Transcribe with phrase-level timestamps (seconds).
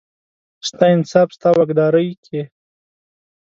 [0.67, 2.41] ستا انصاف، ستا واکدارۍ کې،